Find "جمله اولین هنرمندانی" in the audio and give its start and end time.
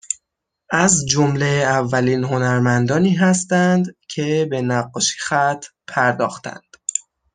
1.07-3.13